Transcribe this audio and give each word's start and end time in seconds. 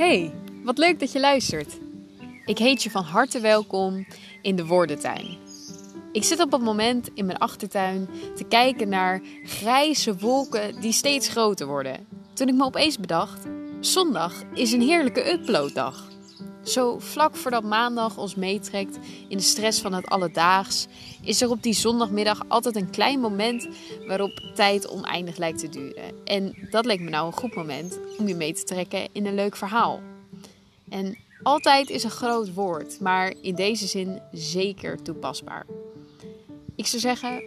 Hey, 0.00 0.32
wat 0.64 0.78
leuk 0.78 1.00
dat 1.00 1.12
je 1.12 1.20
luistert. 1.20 1.78
Ik 2.44 2.58
heet 2.58 2.82
je 2.82 2.90
van 2.90 3.04
harte 3.04 3.40
welkom 3.40 4.06
in 4.42 4.56
de 4.56 4.66
Woordentuin. 4.66 5.36
Ik 6.12 6.24
zit 6.24 6.40
op 6.40 6.52
het 6.52 6.60
moment 6.62 7.10
in 7.14 7.26
mijn 7.26 7.38
achtertuin 7.38 8.08
te 8.36 8.44
kijken 8.44 8.88
naar 8.88 9.20
grijze 9.44 10.16
wolken 10.16 10.80
die 10.80 10.92
steeds 10.92 11.28
groter 11.28 11.66
worden. 11.66 12.06
Toen 12.32 12.48
ik 12.48 12.54
me 12.54 12.64
opeens 12.64 12.98
bedacht, 12.98 13.46
zondag 13.80 14.34
is 14.54 14.72
een 14.72 14.80
heerlijke 14.80 15.32
uploaddag. 15.32 16.08
Zo 16.62 16.98
vlak 16.98 17.36
voordat 17.36 17.62
maandag 17.62 18.16
ons 18.16 18.34
meetrekt 18.34 18.98
in 19.28 19.36
de 19.36 19.42
stress 19.42 19.80
van 19.80 19.92
het 19.92 20.06
alledaags, 20.06 20.86
is 21.22 21.42
er 21.42 21.50
op 21.50 21.62
die 21.62 21.72
zondagmiddag 21.72 22.42
altijd 22.48 22.76
een 22.76 22.90
klein 22.90 23.20
moment 23.20 23.68
waarop 24.06 24.50
tijd 24.54 24.88
oneindig 24.88 25.36
lijkt 25.36 25.58
te 25.58 25.68
duren. 25.68 26.24
En 26.24 26.68
dat 26.70 26.84
leek 26.84 27.00
me 27.00 27.10
nou 27.10 27.26
een 27.26 27.38
goed 27.38 27.54
moment 27.54 27.98
om 28.18 28.28
je 28.28 28.34
mee 28.34 28.52
te 28.52 28.64
trekken 28.64 29.08
in 29.12 29.26
een 29.26 29.34
leuk 29.34 29.56
verhaal. 29.56 30.00
En 30.88 31.18
altijd 31.42 31.90
is 31.90 32.04
een 32.04 32.10
groot 32.10 32.54
woord, 32.54 33.00
maar 33.00 33.34
in 33.40 33.54
deze 33.54 33.86
zin 33.86 34.20
zeker 34.32 35.02
toepasbaar. 35.02 35.66
Ik 36.74 36.86
zou 36.86 37.00
zeggen, 37.00 37.42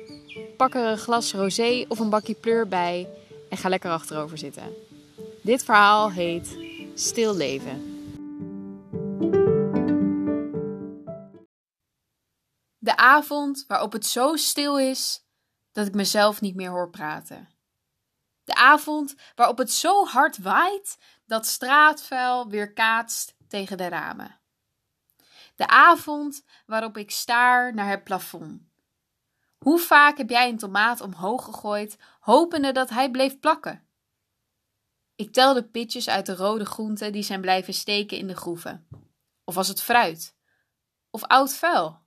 pak 0.58 0.76
er 0.76 0.86
een 0.86 0.98
glas 0.98 1.34
rosé 1.34 1.86
of 1.88 2.00
een 2.00 2.10
bakje 2.10 2.34
pleur 2.34 2.68
bij 2.68 3.08
en 3.50 3.58
ga 3.58 3.70
lekker 3.70 3.92
achterover 3.92 4.38
zitten. 4.38 4.64
Dit 5.42 5.64
verhaal 5.64 6.12
heet 6.12 6.58
Stil 6.96 7.36
leven. 7.36 7.93
Avond 13.14 13.66
waarop 13.68 13.92
het 13.92 14.06
zo 14.06 14.36
stil 14.36 14.80
is 14.80 15.26
dat 15.72 15.88
ik 15.88 15.94
mezelf 15.94 16.42
niet 16.42 16.56
meer 16.56 16.70
hoor 16.70 16.90
praten. 16.90 17.50
De 18.44 18.56
avond 18.56 19.16
waarop 19.36 19.58
het 19.58 19.72
zo 19.72 20.06
hard 20.06 20.38
waait 20.38 20.98
dat 21.26 21.46
straatvuil 21.46 22.50
weer 22.50 22.74
kaatst 22.74 23.36
tegen 23.48 23.78
de 23.78 23.88
ramen. 23.88 24.40
De 25.56 25.68
avond 25.68 26.46
waarop 26.66 26.98
ik 26.98 27.12
staar 27.12 27.74
naar 27.74 27.90
het 27.90 28.04
plafond. 28.04 28.62
Hoe 29.58 29.80
vaak 29.80 30.18
heb 30.18 30.30
jij 30.30 30.50
een 30.50 30.58
tomaat 30.58 31.02
omhoog 31.02 31.46
gegooid, 31.46 31.98
hopende 32.20 32.72
dat 32.72 32.90
hij 32.90 33.12
bleef 33.12 33.40
plakken? 33.40 33.88
Ik 35.16 35.34
tel 35.34 35.54
de 35.54 35.64
pitjes 35.64 36.10
uit 36.10 36.26
de 36.26 36.36
rode 36.36 36.66
groenten 36.66 37.12
die 37.12 37.24
zijn 37.24 37.42
blijven 37.42 37.74
steken 37.74 38.18
in 38.18 38.28
de 38.28 38.36
groeven. 38.36 38.88
Of 39.44 39.56
was 39.56 39.68
het 39.68 39.82
fruit? 39.82 40.36
Of 41.10 41.24
oud 41.24 41.54
vuil? 41.54 42.03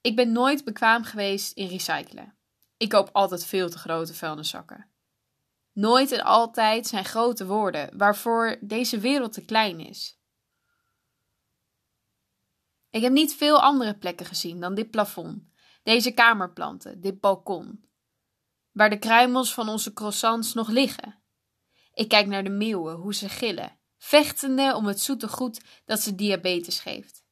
Ik 0.00 0.16
ben 0.16 0.32
nooit 0.32 0.64
bekwaam 0.64 1.04
geweest 1.04 1.52
in 1.52 1.68
recyclen. 1.68 2.36
Ik 2.76 2.88
koop 2.88 3.08
altijd 3.12 3.44
veel 3.44 3.70
te 3.70 3.78
grote 3.78 4.14
vuilniszakken. 4.14 4.90
Nooit 5.72 6.12
en 6.12 6.24
altijd 6.24 6.86
zijn 6.86 7.04
grote 7.04 7.46
woorden 7.46 7.98
waarvoor 7.98 8.58
deze 8.60 8.98
wereld 8.98 9.32
te 9.32 9.44
klein 9.44 9.80
is. 9.80 10.18
Ik 12.90 13.02
heb 13.02 13.12
niet 13.12 13.34
veel 13.34 13.60
andere 13.60 13.98
plekken 13.98 14.26
gezien 14.26 14.60
dan 14.60 14.74
dit 14.74 14.90
plafond, 14.90 15.42
deze 15.82 16.10
kamerplanten, 16.10 17.00
dit 17.00 17.20
balkon, 17.20 17.84
waar 18.72 18.90
de 18.90 18.98
kruimels 18.98 19.54
van 19.54 19.68
onze 19.68 19.92
croissants 19.92 20.54
nog 20.54 20.68
liggen. 20.68 21.22
Ik 21.94 22.08
kijk 22.08 22.26
naar 22.26 22.44
de 22.44 22.50
meeuwen, 22.50 22.94
hoe 22.94 23.14
ze 23.14 23.28
gillen, 23.28 23.78
vechtende 23.98 24.74
om 24.76 24.86
het 24.86 25.00
zoete 25.00 25.28
goed 25.28 25.60
dat 25.84 26.00
ze 26.00 26.14
diabetes 26.14 26.80
geeft. 26.80 27.24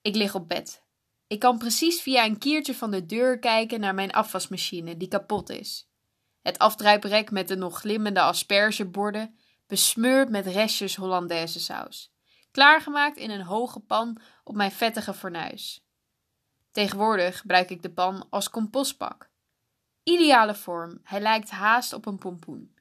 Ik 0.00 0.14
lig 0.14 0.34
op 0.34 0.48
bed, 0.48 0.87
ik 1.28 1.38
kan 1.38 1.58
precies 1.58 2.02
via 2.02 2.24
een 2.24 2.38
kiertje 2.38 2.74
van 2.74 2.90
de 2.90 3.06
deur 3.06 3.38
kijken 3.38 3.80
naar 3.80 3.94
mijn 3.94 4.12
afwasmachine 4.12 4.96
die 4.96 5.08
kapot 5.08 5.50
is. 5.50 5.88
Het 6.42 6.58
afdruiprek 6.58 7.30
met 7.30 7.48
de 7.48 7.56
nog 7.56 7.78
glimmende 7.78 8.20
aspergeborden, 8.20 9.38
besmeurd 9.66 10.28
met 10.28 10.46
restjes 10.46 10.96
Hollandaise 10.96 11.60
saus. 11.60 12.12
Klaargemaakt 12.50 13.16
in 13.16 13.30
een 13.30 13.42
hoge 13.42 13.80
pan 13.80 14.20
op 14.44 14.54
mijn 14.54 14.72
vettige 14.72 15.14
fornuis. 15.14 15.84
Tegenwoordig 16.70 17.38
gebruik 17.38 17.70
ik 17.70 17.82
de 17.82 17.90
pan 17.90 18.26
als 18.30 18.50
compostbak. 18.50 19.30
Ideale 20.02 20.54
vorm, 20.54 21.00
hij 21.02 21.20
lijkt 21.20 21.50
haast 21.50 21.92
op 21.92 22.06
een 22.06 22.18
pompoen. 22.18 22.74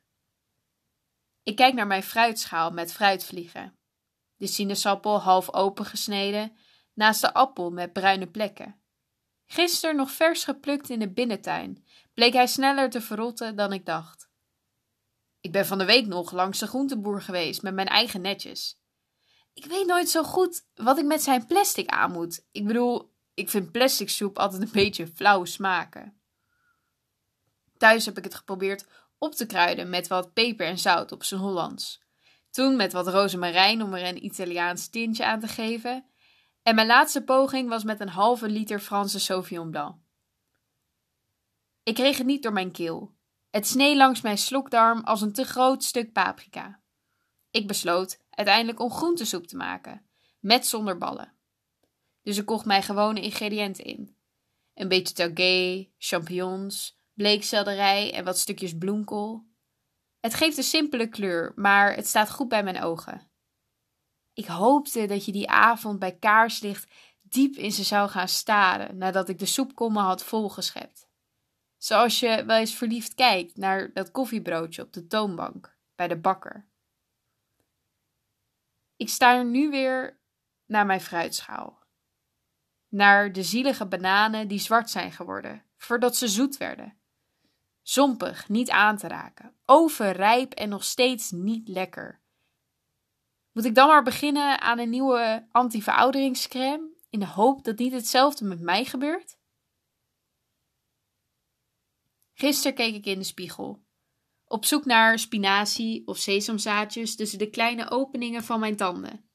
Ik 1.44 1.56
kijk 1.56 1.74
naar 1.74 1.88
mijn 1.88 2.04
fruitschaal 2.04 2.72
met 2.72 2.94
fruitvliegen. 2.94 3.78
De 4.38 4.48
sinaasappel 4.48 5.22
half 5.22 5.54
opengesneden 5.54 6.58
naast 6.98 7.22
de 7.22 7.34
appel 7.34 7.72
met 7.72 7.94
bruine 7.94 8.28
plekken. 8.28 8.76
Gisteren 9.46 9.96
nog 9.96 10.12
vers 10.12 10.44
geplukt 10.44 10.90
in 10.90 11.00
de 11.00 11.10
binnentuin, 11.10 11.86
bleek 12.14 12.34
hij 12.34 12.48
sneller 12.48 12.90
te 12.90 13.02
verrotten 13.02 13.56
dan 13.56 13.74
ik 13.74 13.86
dacht. 13.86 14.30
Ik 15.42 15.52
ben 15.52 15.66
van 15.66 15.78
de 15.78 15.86
week 15.86 16.06
nog 16.06 16.32
langs 16.32 16.60
de 16.60 16.68
groenteboer 16.68 17.22
geweest 17.22 17.62
met 17.62 17.74
mijn 17.74 17.88
eigen 17.88 18.22
netjes. 18.22 18.80
Ik 19.54 19.66
weet 19.66 19.86
nooit 19.86 20.10
zo 20.10 20.24
goed 20.24 20.66
wat 20.76 20.98
ik 20.98 21.06
met 21.06 21.24
zijn 21.24 21.46
plastic 21.46 21.90
aan 21.90 22.12
moet. 22.12 22.46
Ik 22.52 22.66
bedoel, 22.66 23.14
ik 23.34 23.50
vind 23.50 23.72
plastic 23.72 24.10
soep 24.10 24.40
altijd 24.40 24.62
een 24.62 24.70
beetje 24.72 25.08
flauw 25.08 25.46
smaken. 25.46 26.22
Thuis 27.78 28.06
heb 28.06 28.18
ik 28.18 28.24
het 28.24 28.36
geprobeerd 28.36 28.86
op 29.18 29.36
te 29.36 29.46
kruiden 29.46 29.90
met 29.90 30.08
wat 30.08 30.34
peper 30.34 30.68
en 30.68 30.78
zout 30.78 31.12
op 31.12 31.24
zijn 31.24 31.42
Hollands. 31.42 32.02
Toen 32.50 32.76
met 32.76 32.94
wat 32.94 33.08
rozemarijn 33.08 33.84
om 33.84 33.94
er 33.94 34.08
een 34.08 34.26
Italiaans 34.26 34.88
tintje 34.88 35.26
aan 35.26 35.40
te 35.40 35.48
geven 35.48 36.06
en 36.68 36.76
mijn 36.76 36.88
laatste 36.88 37.24
poging 37.24 37.70
was 37.70 37.84
met 37.84 38.00
een 38.00 38.10
halve 38.10 38.50
liter 38.50 38.80
Franse 38.80 39.20
Sauvignon 39.20 39.70
Blanc. 39.70 39.96
Ik 41.84 41.96
kreeg 41.96 42.18
het 42.18 42.28
niet 42.28 42.44
door 42.44 42.54
mijn 42.54 42.72
keel. 42.72 43.16
Het 43.50 43.68
snee 43.68 43.96
langs 43.96 44.22
mijn 44.22 44.38
slokdarm 44.38 45.04
als 45.04 45.22
een 45.22 45.34
te 45.34 45.44
groot 45.44 45.84
stuk 45.84 46.12
paprika. 46.12 46.82
Ik 47.52 47.68
besloot 47.68 48.20
uiteindelijk 48.30 48.80
om 48.80 48.92
groentesoep 48.92 49.48
te 49.48 49.56
maken, 49.56 50.06
met 50.40 50.66
zonder 50.66 50.98
ballen. 50.98 51.34
Dus 52.22 52.38
ik 52.38 52.46
kocht 52.46 52.66
mijn 52.66 52.84
gewone 52.84 53.22
ingrediënten 53.22 53.84
in. 53.86 54.16
Een 54.74 54.88
beetje 54.88 55.14
taugé, 55.14 55.88
champignons, 55.98 56.98
bleekselderij 57.14 58.14
en 58.14 58.24
wat 58.24 58.38
stukjes 58.38 58.78
bloemkool. 58.78 59.46
Het 60.20 60.34
geeft 60.34 60.58
een 60.58 60.64
simpele 60.64 61.08
kleur, 61.08 61.52
maar 61.56 61.96
het 61.96 62.08
staat 62.08 62.30
goed 62.30 62.48
bij 62.48 62.64
mijn 62.64 62.82
ogen. 62.82 63.27
Ik 64.38 64.46
hoopte 64.46 65.06
dat 65.06 65.26
je 65.26 65.32
die 65.32 65.50
avond 65.50 66.00
bij 66.00 66.18
kaarslicht 66.18 66.94
diep 67.22 67.56
in 67.56 67.72
ze 67.72 67.84
zou 67.84 68.10
gaan 68.10 68.28
staren 68.28 68.98
nadat 68.98 69.30
ik 69.30 69.40
de 69.40 69.46
soepkommen 69.46 70.04
had 70.04 70.24
volgeschept. 70.24 71.10
Zoals 71.78 72.20
je 72.20 72.46
wel 72.46 72.58
eens 72.58 72.76
verliefd 72.76 73.14
kijkt 73.14 73.58
naar 73.58 73.94
dat 73.94 74.12
koffiebroodje 74.12 74.82
op 74.82 74.94
de 74.94 75.08
toonbank 75.08 75.78
bij 75.96 76.08
de 76.08 76.18
bakker. 76.18 76.68
Ik 78.96 79.10
sta 79.10 79.36
er 79.36 79.46
nu 79.46 79.70
weer 79.70 80.20
naar 80.66 80.86
mijn 80.86 81.02
fruitschaal. 81.02 81.80
Naar 82.88 83.32
de 83.32 83.44
zielige 83.44 83.86
bananen 83.86 84.48
die 84.48 84.60
zwart 84.60 84.90
zijn 84.90 85.12
geworden, 85.12 85.64
voordat 85.78 86.16
ze 86.16 86.28
zoet 86.28 86.58
werden. 86.58 86.98
Zompig, 87.82 88.50
niet 88.50 88.70
aan 88.70 88.98
te 88.98 89.08
raken, 89.08 89.56
overrijp 89.66 90.54
en 90.54 90.70
nog 90.70 90.84
steeds 90.84 91.32
niet 91.32 91.68
lekker. 91.68 92.26
Moet 93.58 93.66
ik 93.66 93.76
dan 93.76 93.88
maar 93.88 94.04
beginnen 94.04 94.62
aan 94.62 94.80
een 94.80 94.90
nieuwe 94.90 95.48
anti-verouderingscrème 95.52 96.90
in 97.10 97.20
de 97.20 97.28
hoop 97.28 97.64
dat 97.64 97.78
niet 97.78 97.94
hetzelfde 97.94 98.46
met 98.46 98.60
mij 98.60 98.86
gebeurt? 98.86 99.38
Gisteren 102.34 102.76
keek 102.76 102.96
ik 102.96 103.06
in 103.06 103.18
de 103.18 103.26
spiegel, 103.26 103.86
op 104.46 104.66
zoek 104.66 104.86
naar 104.86 105.20
spinazie 105.20 106.08
of 106.08 106.18
sesamzaadjes 106.18 107.16
tussen 107.16 107.40
de 107.40 107.50
kleine 107.50 107.90
openingen 107.90 108.44
van 108.44 108.60
mijn 108.60 108.76
tanden. 108.76 109.30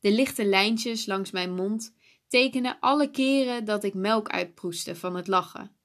De 0.00 0.12
lichte 0.12 0.44
lijntjes 0.44 1.06
langs 1.06 1.30
mijn 1.30 1.54
mond 1.54 1.94
tekenen 2.28 2.76
alle 2.80 3.10
keren 3.10 3.64
dat 3.64 3.84
ik 3.84 3.94
melk 3.94 4.28
uitproestte 4.28 4.96
van 4.96 5.16
het 5.16 5.26
lachen. 5.26 5.76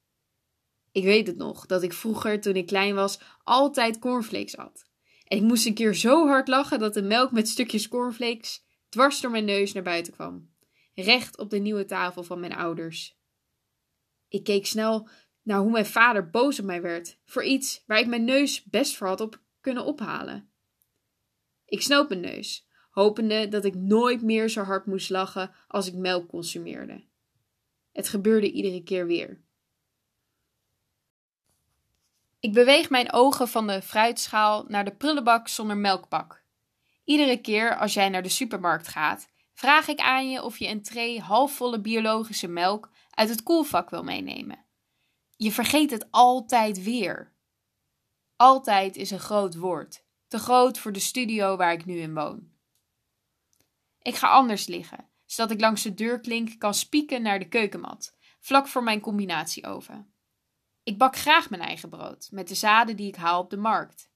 Ik 0.92 1.04
weet 1.04 1.26
het 1.26 1.36
nog, 1.36 1.66
dat 1.66 1.82
ik 1.82 1.92
vroeger, 1.92 2.40
toen 2.40 2.56
ik 2.56 2.66
klein 2.66 2.94
was, 2.94 3.20
altijd 3.42 3.98
cornflakes 3.98 4.56
at. 4.56 4.85
En 5.26 5.36
ik 5.36 5.42
moest 5.42 5.66
een 5.66 5.74
keer 5.74 5.94
zo 5.94 6.26
hard 6.26 6.48
lachen 6.48 6.78
dat 6.78 6.94
de 6.94 7.02
melk 7.02 7.32
met 7.32 7.48
stukjes 7.48 7.88
cornflakes 7.88 8.64
dwars 8.88 9.20
door 9.20 9.30
mijn 9.30 9.44
neus 9.44 9.72
naar 9.72 9.82
buiten 9.82 10.12
kwam. 10.12 10.50
Recht 10.94 11.38
op 11.38 11.50
de 11.50 11.58
nieuwe 11.58 11.84
tafel 11.84 12.22
van 12.22 12.40
mijn 12.40 12.54
ouders. 12.54 13.18
Ik 14.28 14.44
keek 14.44 14.66
snel 14.66 15.08
naar 15.42 15.58
hoe 15.58 15.70
mijn 15.70 15.86
vader 15.86 16.30
boos 16.30 16.58
op 16.58 16.64
mij 16.64 16.82
werd 16.82 17.18
voor 17.24 17.44
iets 17.44 17.82
waar 17.86 17.98
ik 17.98 18.06
mijn 18.06 18.24
neus 18.24 18.64
best 18.64 18.96
voor 18.96 19.06
had 19.06 19.20
op 19.20 19.40
kunnen 19.60 19.84
ophalen. 19.84 20.50
Ik 21.64 21.82
snoop 21.82 22.08
mijn 22.08 22.20
neus, 22.20 22.68
hopende 22.90 23.48
dat 23.48 23.64
ik 23.64 23.74
nooit 23.74 24.22
meer 24.22 24.48
zo 24.48 24.62
hard 24.62 24.86
moest 24.86 25.10
lachen 25.10 25.54
als 25.66 25.86
ik 25.86 25.94
melk 25.94 26.28
consumeerde. 26.28 27.04
Het 27.92 28.08
gebeurde 28.08 28.50
iedere 28.50 28.82
keer 28.82 29.06
weer. 29.06 29.44
Ik 32.46 32.52
beweeg 32.52 32.90
mijn 32.90 33.12
ogen 33.12 33.48
van 33.48 33.66
de 33.66 33.82
fruitschaal 33.82 34.64
naar 34.68 34.84
de 34.84 34.94
prullenbak 34.94 35.48
zonder 35.48 35.76
melkbak. 35.76 36.44
Iedere 37.04 37.40
keer 37.40 37.76
als 37.76 37.94
jij 37.94 38.08
naar 38.08 38.22
de 38.22 38.28
supermarkt 38.28 38.88
gaat, 38.88 39.28
vraag 39.54 39.88
ik 39.88 39.98
aan 39.98 40.30
je 40.30 40.42
of 40.42 40.58
je 40.58 40.68
een 40.68 40.82
tray 40.82 41.18
halfvolle 41.18 41.80
biologische 41.80 42.46
melk 42.46 42.90
uit 43.10 43.28
het 43.28 43.42
koelvak 43.42 43.90
wil 43.90 44.02
meenemen. 44.02 44.64
Je 45.36 45.52
vergeet 45.52 45.90
het 45.90 46.06
altijd 46.10 46.82
weer. 46.82 47.32
Altijd 48.36 48.96
is 48.96 49.10
een 49.10 49.20
groot 49.20 49.56
woord. 49.56 50.04
te 50.28 50.38
groot 50.38 50.78
voor 50.78 50.92
de 50.92 51.00
studio 51.00 51.56
waar 51.56 51.72
ik 51.72 51.84
nu 51.84 51.98
in 51.98 52.14
woon. 52.14 52.50
Ik 54.02 54.14
ga 54.14 54.28
anders 54.28 54.66
liggen, 54.66 55.08
zodat 55.24 55.50
ik 55.50 55.60
langs 55.60 55.82
de 55.82 55.94
deurklink 55.94 56.58
kan 56.58 56.74
spieken 56.74 57.22
naar 57.22 57.38
de 57.38 57.48
keukenmat, 57.48 58.16
vlak 58.40 58.68
voor 58.68 58.82
mijn 58.82 59.00
combinatieoven. 59.00 60.15
Ik 60.86 60.98
bak 60.98 61.16
graag 61.16 61.50
mijn 61.50 61.62
eigen 61.62 61.88
brood, 61.88 62.28
met 62.30 62.48
de 62.48 62.54
zaden 62.54 62.96
die 62.96 63.08
ik 63.08 63.16
haal 63.16 63.40
op 63.40 63.50
de 63.50 63.56
markt. 63.56 64.10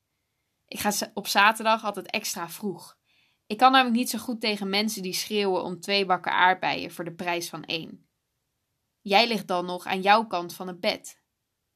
Ik 0.67 0.79
ga 0.79 0.93
op 1.15 1.27
zaterdag 1.27 1.85
altijd 1.85 2.11
extra 2.11 2.49
vroeg. 2.49 2.99
Ik 3.47 3.59
kan 3.59 3.73
namelijk 3.73 3.97
niet 3.97 4.11
zo 4.11 4.19
goed 4.19 4.41
tegen 4.41 4.69
mensen 4.69 5.03
die 5.03 5.13
schreeuwen 5.13 5.63
om 5.63 5.81
twee 5.81 6.07
bakken 6.07 6.33
aardbeien 6.33 6.91
voor 6.91 7.05
de 7.05 7.15
prijs 7.15 7.49
van 7.49 7.65
één. 7.65 8.09
Jij 9.01 9.29
ligt 9.29 9.47
dan 9.47 9.67
nog 9.67 9.87
aan 9.87 10.01
jouw 10.01 10.27
kant 10.27 10.55
van 10.55 10.67
het 10.67 10.81
bed, 10.81 11.23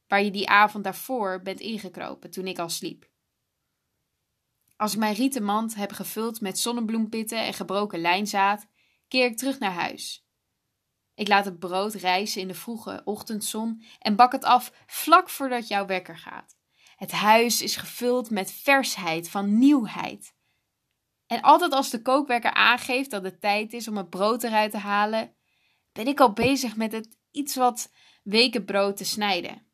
waar 0.07 0.23
je 0.23 0.31
die 0.31 0.49
avond 0.49 0.83
daarvoor 0.83 1.41
bent 1.41 1.59
ingekropen 1.59 2.31
toen 2.31 2.47
ik 2.47 2.59
al 2.59 2.69
sliep. 2.69 3.09
Als 4.75 4.93
ik 4.93 4.99
mijn 4.99 5.15
rieten 5.15 5.43
mand 5.43 5.75
heb 5.75 5.91
gevuld 5.91 6.41
met 6.41 6.59
zonnebloempitten 6.59 7.45
en 7.45 7.53
gebroken 7.53 7.99
lijnzaad, 7.99 8.67
keer 9.07 9.25
ik 9.25 9.37
terug 9.37 9.59
naar 9.59 9.73
huis. 9.73 10.24
Ik 11.15 11.27
laat 11.27 11.45
het 11.45 11.59
brood 11.59 11.93
rijzen 11.93 12.41
in 12.41 12.47
de 12.47 12.53
vroege 12.53 13.01
ochtendzon 13.05 13.83
en 13.99 14.15
bak 14.15 14.31
het 14.31 14.43
af 14.43 14.71
vlak 14.85 15.29
voordat 15.29 15.67
jouw 15.67 15.85
wekker 15.85 16.17
gaat. 16.17 16.55
Het 16.95 17.11
huis 17.11 17.61
is 17.61 17.75
gevuld 17.75 18.29
met 18.29 18.51
versheid 18.51 19.29
van 19.29 19.57
nieuwheid. 19.57 20.33
En 21.27 21.41
altijd 21.41 21.71
als 21.71 21.89
de 21.89 22.01
kookwekker 22.01 22.51
aangeeft 22.51 23.11
dat 23.11 23.23
het 23.23 23.41
tijd 23.41 23.73
is 23.73 23.87
om 23.87 23.97
het 23.97 24.09
brood 24.09 24.43
eruit 24.43 24.71
te 24.71 24.77
halen, 24.77 25.35
ben 25.91 26.07
ik 26.07 26.19
al 26.19 26.33
bezig 26.33 26.75
met 26.75 26.91
het 26.91 27.17
iets 27.31 27.55
wat 27.55 27.91
weken 28.23 28.65
brood 28.65 28.97
te 28.97 29.05
snijden. 29.05 29.65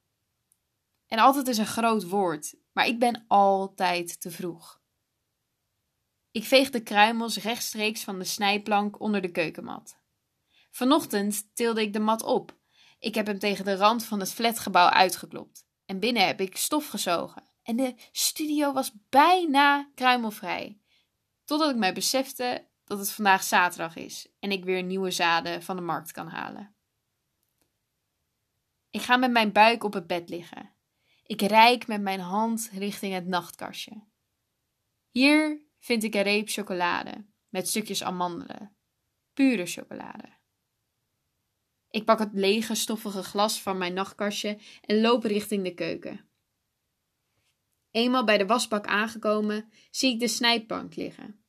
En 1.07 1.19
altijd 1.19 1.47
is 1.47 1.57
een 1.57 1.65
groot 1.65 2.09
woord, 2.09 2.55
maar 2.71 2.87
ik 2.87 2.99
ben 2.99 3.25
altijd 3.27 4.21
te 4.21 4.31
vroeg. 4.31 4.81
Ik 6.31 6.43
veeg 6.43 6.69
de 6.69 6.83
kruimels 6.83 7.37
rechtstreeks 7.37 8.03
van 8.03 8.19
de 8.19 8.25
snijplank 8.25 8.99
onder 8.99 9.21
de 9.21 9.31
keukenmat. 9.31 10.00
Vanochtend 10.71 11.55
tilde 11.55 11.81
ik 11.81 11.93
de 11.93 11.99
mat 11.99 12.23
op. 12.23 12.59
Ik 12.99 13.15
heb 13.15 13.25
hem 13.25 13.39
tegen 13.39 13.65
de 13.65 13.75
rand 13.75 14.05
van 14.05 14.19
het 14.19 14.33
flatgebouw 14.33 14.87
uitgeklopt. 14.87 15.65
En 15.85 15.99
binnen 15.99 16.27
heb 16.27 16.41
ik 16.41 16.57
stof 16.57 16.87
gezogen. 16.87 17.43
En 17.63 17.75
de 17.75 17.95
studio 18.11 18.73
was 18.73 18.91
bijna 19.09 19.91
kruimelvrij. 19.95 20.81
Totdat 21.45 21.69
ik 21.69 21.75
mij 21.75 21.93
besefte 21.93 22.69
dat 22.83 22.99
het 22.99 23.11
vandaag 23.11 23.43
zaterdag 23.43 23.95
is 23.95 24.33
en 24.39 24.51
ik 24.51 24.63
weer 24.63 24.83
nieuwe 24.83 25.11
zaden 25.11 25.63
van 25.63 25.75
de 25.75 25.81
markt 25.81 26.11
kan 26.11 26.27
halen. 26.27 26.75
Ik 28.89 29.01
ga 29.01 29.17
met 29.17 29.31
mijn 29.31 29.51
buik 29.51 29.83
op 29.83 29.93
het 29.93 30.07
bed 30.07 30.29
liggen. 30.29 30.75
Ik 31.23 31.41
reik 31.41 31.87
met 31.87 32.01
mijn 32.01 32.19
hand 32.19 32.69
richting 32.73 33.13
het 33.13 33.27
nachtkastje. 33.27 34.07
Hier 35.09 35.61
vind 35.79 36.03
ik 36.03 36.13
een 36.13 36.21
reep 36.21 36.49
chocolade 36.49 37.25
met 37.49 37.67
stukjes 37.67 38.03
amandelen. 38.03 38.75
Pure 39.33 39.65
chocolade. 39.65 40.39
Ik 41.91 42.05
pak 42.05 42.19
het 42.19 42.33
lege, 42.33 42.75
stoffige 42.75 43.23
glas 43.23 43.61
van 43.61 43.77
mijn 43.77 43.93
nachtkastje 43.93 44.57
en 44.85 45.01
loop 45.01 45.23
richting 45.23 45.63
de 45.63 45.73
keuken. 45.73 46.29
Eenmaal 47.91 48.23
bij 48.23 48.37
de 48.37 48.45
wasbak 48.45 48.85
aangekomen, 48.85 49.71
zie 49.91 50.13
ik 50.13 50.19
de 50.19 50.27
snijplank 50.27 50.95
liggen. 50.95 51.43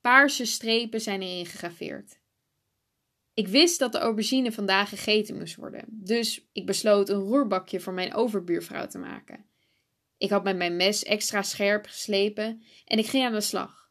Paarse 0.00 0.44
strepen 0.44 1.00
zijn 1.00 1.22
erin 1.22 1.46
gegraveerd. 1.46 2.22
Ik 3.34 3.48
wist 3.48 3.78
dat 3.78 3.92
de 3.92 3.98
aubergine 3.98 4.52
vandaag 4.52 4.88
gegeten 4.88 5.38
moest 5.38 5.56
worden, 5.56 5.84
dus 5.88 6.48
ik 6.52 6.66
besloot 6.66 7.08
een 7.08 7.20
roerbakje 7.20 7.80
voor 7.80 7.92
mijn 7.92 8.14
overbuurvrouw 8.14 8.86
te 8.86 8.98
maken. 8.98 9.46
Ik 10.16 10.30
had 10.30 10.44
met 10.44 10.56
mijn 10.56 10.76
mes 10.76 11.02
extra 11.02 11.42
scherp 11.42 11.86
geslepen 11.86 12.62
en 12.84 12.98
ik 12.98 13.06
ging 13.06 13.24
aan 13.24 13.32
de 13.32 13.40
slag. 13.40 13.90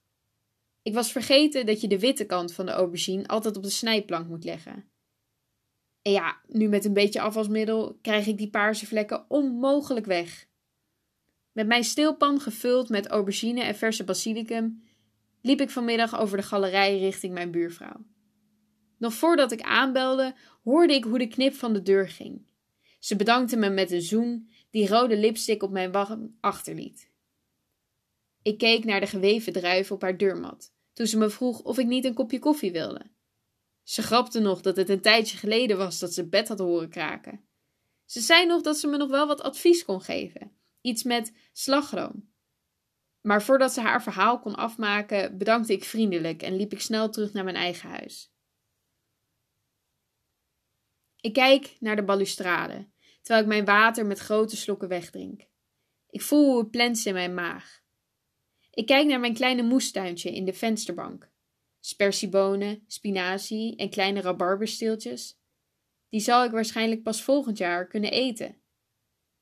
Ik 0.81 0.93
was 0.93 1.11
vergeten 1.11 1.65
dat 1.65 1.81
je 1.81 1.87
de 1.87 1.99
witte 1.99 2.25
kant 2.25 2.53
van 2.53 2.65
de 2.65 2.71
aubergine 2.71 3.27
altijd 3.27 3.57
op 3.57 3.63
de 3.63 3.69
snijplank 3.69 4.27
moet 4.27 4.43
leggen. 4.43 4.92
En 6.03 6.11
ja, 6.11 6.41
nu 6.47 6.67
met 6.67 6.85
een 6.85 6.93
beetje 6.93 7.21
afwasmiddel 7.21 7.97
krijg 8.01 8.27
ik 8.27 8.37
die 8.37 8.49
paarse 8.49 8.85
vlekken 8.85 9.25
onmogelijk 9.29 10.05
weg. 10.05 10.45
Met 11.51 11.67
mijn 11.67 11.83
steelpan 11.83 12.39
gevuld 12.39 12.89
met 12.89 13.07
aubergine 13.07 13.63
en 13.63 13.75
verse 13.75 14.03
basilicum 14.03 14.83
liep 15.41 15.61
ik 15.61 15.69
vanmiddag 15.69 16.19
over 16.19 16.37
de 16.37 16.43
galerij 16.43 16.99
richting 16.99 17.33
mijn 17.33 17.51
buurvrouw. 17.51 18.05
Nog 18.97 19.13
voordat 19.13 19.51
ik 19.51 19.61
aanbelde, 19.61 20.35
hoorde 20.63 20.93
ik 20.93 21.03
hoe 21.03 21.17
de 21.17 21.27
knip 21.27 21.53
van 21.53 21.73
de 21.73 21.81
deur 21.81 22.09
ging. 22.09 22.45
Ze 22.99 23.15
bedankte 23.15 23.57
me 23.57 23.69
met 23.69 23.91
een 23.91 24.01
zoen 24.01 24.49
die 24.69 24.87
rode 24.87 25.17
lipstick 25.17 25.63
op 25.63 25.71
mijn 25.71 25.91
wang 25.91 26.31
achterliet. 26.39 27.11
Ik 28.41 28.57
keek 28.57 28.83
naar 28.83 28.99
de 28.99 29.07
geweven 29.07 29.53
druif 29.53 29.91
op 29.91 30.01
haar 30.01 30.17
deurmat, 30.17 30.73
toen 30.93 31.07
ze 31.07 31.17
me 31.17 31.29
vroeg 31.29 31.61
of 31.61 31.77
ik 31.77 31.87
niet 31.87 32.05
een 32.05 32.13
kopje 32.13 32.39
koffie 32.39 32.71
wilde. 32.71 33.11
Ze 33.83 34.01
grapte 34.01 34.39
nog 34.39 34.61
dat 34.61 34.75
het 34.75 34.89
een 34.89 35.01
tijdje 35.01 35.37
geleden 35.37 35.77
was 35.77 35.99
dat 35.99 36.13
ze 36.13 36.27
bed 36.27 36.47
had 36.47 36.59
horen 36.59 36.89
kraken. 36.89 37.47
Ze 38.05 38.19
zei 38.19 38.45
nog 38.45 38.61
dat 38.61 38.77
ze 38.77 38.87
me 38.87 38.97
nog 38.97 39.09
wel 39.09 39.27
wat 39.27 39.41
advies 39.41 39.85
kon 39.85 40.01
geven, 40.01 40.57
iets 40.81 41.03
met 41.03 41.33
slagroom. 41.51 42.31
Maar 43.21 43.43
voordat 43.43 43.73
ze 43.73 43.81
haar 43.81 44.03
verhaal 44.03 44.39
kon 44.39 44.55
afmaken, 44.55 45.37
bedankte 45.37 45.73
ik 45.73 45.83
vriendelijk 45.83 46.41
en 46.41 46.55
liep 46.55 46.71
ik 46.71 46.81
snel 46.81 47.09
terug 47.09 47.33
naar 47.33 47.43
mijn 47.43 47.55
eigen 47.55 47.89
huis. 47.89 48.33
Ik 51.19 51.33
kijk 51.33 51.75
naar 51.79 51.95
de 51.95 52.03
balustrade, 52.03 52.87
terwijl 53.21 53.41
ik 53.43 53.49
mijn 53.49 53.65
water 53.65 54.05
met 54.05 54.19
grote 54.19 54.57
slokken 54.57 54.87
wegdrink. 54.87 55.47
Ik 56.09 56.21
voel 56.21 56.45
hoe 56.45 56.69
het 56.71 57.05
in 57.05 57.13
mijn 57.13 57.33
maag. 57.33 57.81
Ik 58.71 58.85
kijk 58.85 59.07
naar 59.07 59.19
mijn 59.19 59.33
kleine 59.33 59.61
moestuintje 59.61 60.33
in 60.33 60.45
de 60.45 60.53
vensterbank. 60.53 61.31
Spersiebonen, 61.85 62.83
spinazie 62.87 63.75
en 63.75 63.89
kleine 63.89 64.21
rabarbersteeltjes. 64.21 65.39
Die 66.09 66.19
zal 66.19 66.43
ik 66.43 66.51
waarschijnlijk 66.51 67.03
pas 67.03 67.23
volgend 67.23 67.57
jaar 67.57 67.87
kunnen 67.87 68.11
eten. 68.11 68.55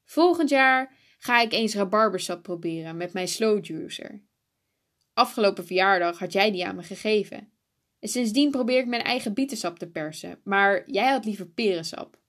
Volgend 0.04 0.50
jaar 0.50 0.96
ga 1.18 1.42
ik 1.42 1.54
eens 1.54 1.76
rabarbersap 1.76 2.44
proberen 2.44 2.98
met 2.98 3.14
mijn 3.14 3.28
slow 3.28 3.66
juicer. 3.66 4.24
Afgelopen 5.14 5.66
verjaardag 5.66 6.20
had 6.20 6.34
jij 6.34 6.52
die 6.52 6.66
aan 6.66 6.76
me 6.76 6.84
gegeven. 6.84 7.52
En 8.00 8.10
sindsdien 8.10 8.52
probeer 8.52 8.80
ik 8.80 8.88
mijn 8.88 9.04
eigen 9.04 9.34
bietensap 9.34 9.80
te 9.80 9.90
persen, 9.90 10.40
maar 10.44 10.90
jij 10.92 11.12
had 11.12 11.26
liever 11.26 11.48
perensap. 11.48 12.20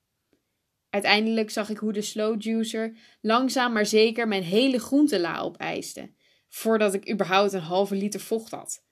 Uiteindelijk 0.91 1.51
zag 1.51 1.71
ik 1.71 1.79
hoe 1.79 1.93
de 1.93 2.03
slow 2.03 2.43
juicer 2.43 2.97
langzaam 3.21 3.73
maar 3.73 3.87
zeker 3.87 4.29
mijn 4.29 4.43
hele 4.43 4.79
groentela 4.79 5.39
opeiste, 5.39 6.15
voordat 6.49 6.95
ik 6.95 7.11
überhaupt 7.11 7.53
een 7.53 7.61
halve 7.61 7.95
liter 7.95 8.21
vocht 8.21 8.51
had. 8.51 8.91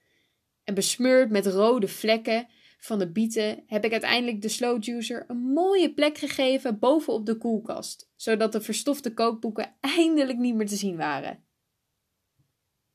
En 0.71 0.77
besmeurd 0.77 1.29
met 1.29 1.45
rode 1.45 1.87
vlekken 1.87 2.47
van 2.77 2.99
de 2.99 3.11
bieten 3.11 3.63
heb 3.67 3.85
ik 3.85 3.91
uiteindelijk 3.91 4.41
de 4.41 4.49
slow 4.49 4.83
juicer 4.83 5.25
een 5.27 5.37
mooie 5.37 5.93
plek 5.93 6.17
gegeven 6.17 6.79
bovenop 6.79 7.25
de 7.25 7.37
koelkast, 7.37 8.11
zodat 8.15 8.51
de 8.51 8.61
verstofte 8.61 9.13
kookboeken 9.13 9.75
eindelijk 9.79 10.37
niet 10.37 10.55
meer 10.55 10.67
te 10.67 10.75
zien 10.75 10.97
waren. 10.97 11.43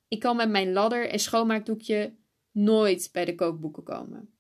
Ik 0.09 0.21
kan 0.21 0.37
met 0.37 0.51
mijn 0.51 0.73
ladder 0.73 1.09
en 1.09 1.19
schoonmaakdoekje 1.19 2.15
nooit 2.51 3.09
bij 3.13 3.25
de 3.25 3.35
kookboeken 3.35 3.83
komen. 3.83 4.35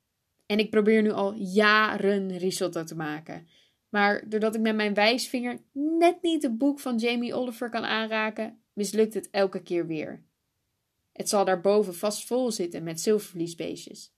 En 0.47 0.59
ik 0.59 0.71
probeer 0.71 1.02
nu 1.02 1.11
al 1.11 1.35
jaren 1.35 2.38
risotto 2.38 2.85
te 2.85 2.97
maken. 2.97 3.49
Maar 3.88 4.28
doordat 4.28 4.55
ik 4.55 4.61
met 4.61 4.76
mijn 4.76 4.95
wijsvinger 4.95 5.59
net 5.73 6.23
niet 6.23 6.43
het 6.43 6.59
boek 6.59 6.81
van 6.81 6.97
Jamie 6.97 7.35
Oliver 7.35 7.69
kan 7.69 7.85
aanraken, 7.85 8.59
mislukt 8.73 9.14
het 9.14 9.31
elke 9.31 9.62
keer 9.62 9.87
weer. 9.87 10.25
Het 11.16 11.28
zal 11.28 11.44
daarboven 11.44 11.94
vast 11.94 12.26
vol 12.26 12.52
zitten 12.52 12.82
met 12.82 13.00
zilvervliesbeestjes. 13.00 14.12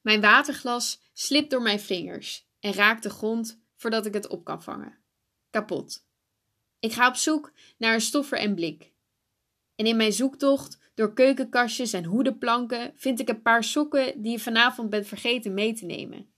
Mijn 0.00 0.20
waterglas 0.20 1.02
slipt 1.12 1.50
door 1.50 1.62
mijn 1.62 1.80
vingers 1.80 2.48
en 2.60 2.72
raakt 2.72 3.02
de 3.02 3.10
grond 3.10 3.60
voordat 3.76 4.06
ik 4.06 4.14
het 4.14 4.26
op 4.26 4.44
kan 4.44 4.62
vangen. 4.62 4.98
Kapot. 5.50 6.06
Ik 6.78 6.92
ga 6.92 7.08
op 7.08 7.14
zoek 7.14 7.52
naar 7.78 7.94
een 7.94 8.00
stoffer 8.00 8.38
en 8.38 8.54
blik. 8.54 8.92
En 9.74 9.86
in 9.86 9.96
mijn 9.96 10.12
zoektocht 10.12 10.78
door 10.94 11.12
keukenkastjes 11.12 11.92
en 11.92 12.04
hoedenplanken 12.04 12.92
vind 12.96 13.20
ik 13.20 13.28
een 13.28 13.42
paar 13.42 13.64
sokken 13.64 14.22
die 14.22 14.32
je 14.32 14.40
vanavond 14.40 14.90
bent 14.90 15.06
vergeten 15.06 15.54
mee 15.54 15.74
te 15.74 15.84
nemen. 15.84 16.32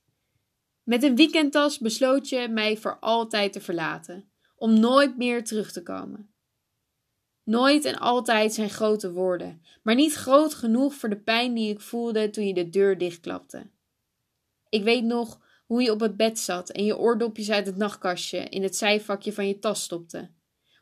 Met 0.83 1.03
een 1.03 1.15
weekendtas 1.15 1.79
besloot 1.79 2.29
je 2.29 2.47
mij 2.47 2.77
voor 2.77 2.99
altijd 2.99 3.53
te 3.53 3.61
verlaten, 3.61 4.31
om 4.55 4.79
nooit 4.79 5.17
meer 5.17 5.43
terug 5.43 5.71
te 5.71 5.83
komen. 5.83 6.30
Nooit 7.43 7.85
en 7.85 7.99
altijd 7.99 8.53
zijn 8.53 8.69
grote 8.69 9.11
woorden, 9.11 9.61
maar 9.81 9.95
niet 9.95 10.13
groot 10.13 10.53
genoeg 10.53 10.93
voor 10.93 11.09
de 11.09 11.19
pijn 11.19 11.53
die 11.53 11.69
ik 11.69 11.81
voelde 11.81 12.29
toen 12.29 12.47
je 12.47 12.53
de 12.53 12.69
deur 12.69 12.97
dichtklapte. 12.97 13.69
Ik 14.69 14.83
weet 14.83 15.03
nog 15.03 15.39
hoe 15.65 15.81
je 15.81 15.91
op 15.91 15.99
het 15.99 16.17
bed 16.17 16.39
zat 16.39 16.69
en 16.69 16.85
je 16.85 16.97
oordopjes 16.97 17.51
uit 17.51 17.65
het 17.65 17.77
nachtkastje 17.77 18.37
in 18.37 18.63
het 18.63 18.75
zijvakje 18.75 19.33
van 19.33 19.47
je 19.47 19.59
tas 19.59 19.83
stopte. 19.83 20.29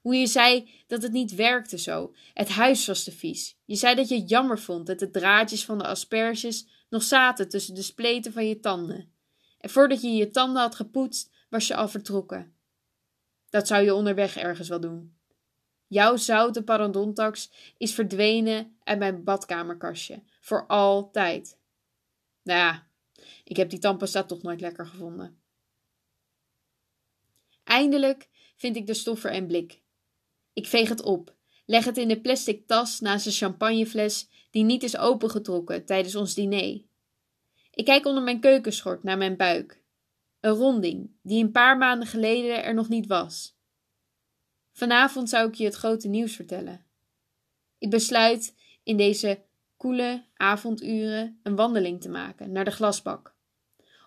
Hoe 0.02 0.16
je 0.16 0.28
zei 0.28 0.70
dat 0.88 1.02
het 1.02 1.12
niet 1.12 1.36
werkte 1.36 1.78
zo. 1.78 2.16
Het 2.34 2.50
huis 2.50 2.86
was 2.86 3.04
te 3.04 3.12
vies. 3.12 3.58
Je 3.66 3.76
zei 3.76 3.96
dat 3.96 4.10
je 4.10 4.16
het 4.16 4.30
jammer 4.30 4.60
vond 4.60 4.88
dat 4.88 5.00
de 5.00 5.10
draadjes 5.10 5.66
van 5.66 5.78
de 5.78 5.88
asperges 5.88 6.68
nog 6.90 7.04
zaten 7.04 7.50
tussen 7.50 7.76
de 7.76 7.82
spleten 7.82 8.34
van 8.34 8.48
je 8.48 8.60
tanden. 8.60 9.14
En 9.60 9.70
voordat 9.70 10.02
je 10.02 10.10
je 10.10 10.30
tanden 10.30 10.62
had 10.62 10.76
gepoetst, 10.76 11.32
was 11.50 11.68
je 11.68 11.76
al 11.76 11.88
vertrokken. 11.88 12.54
Dat 13.50 13.68
zou 13.68 13.84
je 13.84 13.94
onderweg 13.94 14.38
ergens 14.38 14.70
wel 14.70 14.80
doen. 14.80 15.19
Jouw 15.90 16.16
zoute 16.16 16.64
parodontax 16.64 17.52
is 17.78 17.94
verdwenen 17.94 18.78
uit 18.84 19.00
mijn 19.00 19.24
badkamerkastje. 19.24 20.24
Voor 20.40 20.68
altijd. 20.68 21.58
Nou 22.44 22.60
ja, 22.60 22.88
ik 23.44 23.58
heb 23.58 23.70
die 23.70 23.80
tandpasta 23.80 24.24
toch 24.24 24.42
nooit 24.42 24.62
lekker 24.62 24.86
gevonden. 24.86 25.42
Eindelijk 27.64 28.30
vind 28.56 28.76
ik 28.76 28.88
de 28.88 28.94
stoffer 28.94 29.32
en 29.32 29.48
blik. 29.48 29.82
Ik 30.54 30.68
veeg 30.68 30.90
het 30.90 31.02
op, 31.02 31.36
leg 31.66 31.86
het 31.86 31.98
in 31.98 32.08
de 32.08 32.22
plastic 32.22 32.68
tas 32.68 33.00
naast 33.00 33.26
een 33.26 33.32
champagnefles 33.32 34.30
die 34.52 34.64
niet 34.64 34.84
is 34.84 34.98
opengetrokken 34.98 35.86
tijdens 35.86 36.16
ons 36.16 36.34
diner. 36.34 36.82
Ik 37.72 37.86
kijk 37.86 38.06
onder 38.06 38.24
mijn 38.24 38.40
keukenschort 38.40 39.04
naar 39.04 39.18
mijn 39.18 39.38
buik. 39.38 39.84
Een 40.40 40.52
ronding 40.52 41.12
die 41.22 41.44
een 41.44 41.52
paar 41.52 41.78
maanden 41.78 42.08
geleden 42.08 42.64
er 42.64 42.74
nog 42.74 42.90
niet 42.90 43.08
was. 43.08 43.59
Vanavond 44.80 45.30
zou 45.30 45.48
ik 45.48 45.56
je 45.56 45.64
het 45.64 45.76
grote 45.76 46.08
nieuws 46.08 46.36
vertellen. 46.36 46.86
Ik 47.78 47.90
besluit 47.90 48.56
in 48.84 48.98
deze 48.98 49.46
koele 49.78 50.26
avonduren 50.34 51.40
een 51.44 51.56
wandeling 51.56 52.02
te 52.02 52.10
maken 52.10 52.52
naar 52.52 52.66
de 52.66 52.72
glasbak. 52.72 53.36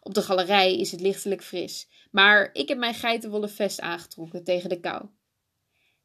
Op 0.01 0.15
de 0.15 0.23
galerij 0.23 0.79
is 0.79 0.91
het 0.91 1.01
lichtelijk 1.01 1.43
fris, 1.43 1.89
maar 2.11 2.51
ik 2.53 2.69
heb 2.69 2.79
mijn 2.79 2.95
geitenwolle 2.95 3.49
vest 3.49 3.81
aangetrokken 3.81 4.45
tegen 4.45 4.69
de 4.69 4.81
kou. 4.81 5.07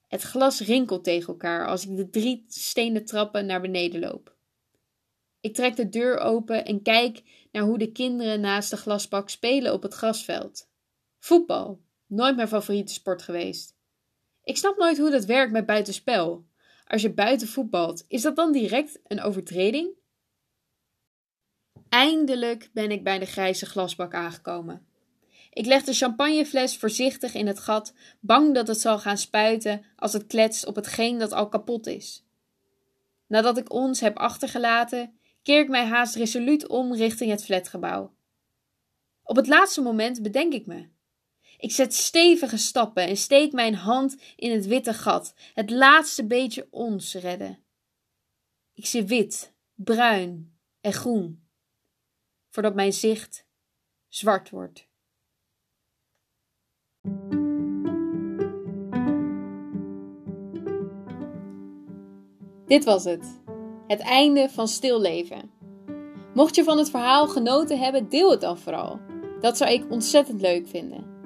Het 0.08 0.22
glas 0.22 0.60
rinkelt 0.60 1.04
tegen 1.04 1.28
elkaar 1.28 1.68
als 1.68 1.86
ik 1.86 1.96
de 1.96 2.10
drie 2.10 2.46
stenen 2.48 3.06
trappen 3.06 3.46
naar 3.46 3.62
beneden 3.62 4.00
loop. 4.00 4.36
Ik 5.40 5.56
trek 5.56 5.76
de 5.76 5.90
deur 5.90 6.18
open 6.18 6.66
en 6.66 6.82
kijk 6.82 7.24
naar 7.52 7.64
hoe 7.64 7.78
de 7.78 7.92
kinderen 7.92 8.40
naast 8.40 8.70
de 8.70 8.78
glasbak 8.78 9.30
spelen 9.30 9.74
op 9.74 9.84
het 9.84 9.94
grasveld. 9.94 10.70
Voetbal, 11.20 11.82
nooit 12.06 12.36
mijn 12.36 12.48
favoriete 12.48 12.94
sport 12.94 13.22
geweest. 13.22 13.77
Ik 14.48 14.58
snap 14.58 14.78
nooit 14.78 14.98
hoe 14.98 15.10
dat 15.10 15.26
werkt 15.26 15.52
met 15.52 15.66
buitenspel. 15.66 16.46
Als 16.86 17.02
je 17.02 17.14
buiten 17.14 17.48
voetbalt, 17.48 18.06
is 18.08 18.22
dat 18.22 18.36
dan 18.36 18.52
direct 18.52 19.00
een 19.08 19.22
overtreding? 19.22 19.90
Eindelijk 21.90 22.70
ben 22.74 22.92
ik 22.92 23.04
bij 23.04 23.20
de 23.20 23.26
grijze 23.26 23.66
glasbak 23.66 24.14
aangekomen. 24.14 24.88
Ik 25.50 25.66
leg 25.66 25.84
de 25.84 25.94
champagnefles 25.94 26.78
voorzichtig 26.78 27.34
in 27.34 27.48
het 27.48 27.60
gat, 27.60 27.94
bang 28.20 28.54
dat 28.54 28.68
het 28.68 28.80
zal 28.80 29.00
gaan 29.00 29.18
spuiten 29.18 29.86
als 29.96 30.14
het 30.14 30.28
kletst 30.28 30.66
op 30.66 30.76
hetgeen 30.76 31.18
dat 31.18 31.32
al 31.32 31.50
kapot 31.50 31.88
is. 31.88 32.26
Nadat 33.28 33.58
ik 33.58 33.74
ons 33.74 34.00
heb 34.00 34.18
achtergelaten, 34.18 35.20
keer 35.44 35.60
ik 35.60 35.70
mij 35.70 35.86
haast 35.86 36.16
resoluut 36.16 36.68
om 36.68 36.94
richting 36.94 37.32
het 37.32 37.46
flatgebouw. 37.46 38.14
Op 39.24 39.36
het 39.36 39.48
laatste 39.48 39.82
moment 39.82 40.22
bedenk 40.22 40.54
ik 40.54 40.66
me. 40.66 40.96
Ik 41.58 41.72
zet 41.72 41.94
stevige 41.94 42.58
stappen 42.58 43.08
en 43.08 43.18
steek 43.18 43.52
mijn 43.52 43.76
hand 43.76 44.18
in 44.36 44.52
het 44.52 44.66
witte 44.66 44.94
gat, 44.94 45.34
het 45.54 45.70
laatste 45.70 46.26
beetje 46.26 46.68
ons 46.72 47.14
redden. 47.14 47.64
Ik 48.74 48.86
zie 48.86 49.06
wit, 49.06 49.54
bruin 49.74 50.58
en 50.82 50.94
groen, 50.94 51.48
voordat 52.50 52.76
mijn 52.76 52.94
zicht 52.94 53.46
zwart 54.08 54.50
wordt. 54.50 54.88
Dit 62.66 62.84
was 62.84 63.04
het. 63.04 63.40
Het 63.88 64.00
einde 64.00 64.50
van 64.50 64.68
stilleven. 64.68 65.52
Mocht 66.34 66.56
je 66.56 66.64
van 66.64 66.78
het 66.78 66.90
verhaal 66.90 67.28
genoten 67.28 67.80
hebben, 67.80 68.10
deel 68.10 68.32
het 68.32 68.42
dan 68.42 68.58
vooral. 68.58 69.00
Dat 69.42 69.58
zou 69.58 69.72
ik 69.72 69.92
ontzettend 69.92 70.42
leuk 70.42 70.68
vinden. 70.68 71.17